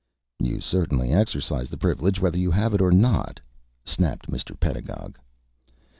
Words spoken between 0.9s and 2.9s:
exercise the privilege whether you have it